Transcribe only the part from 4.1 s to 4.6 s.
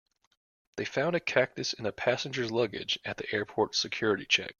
check.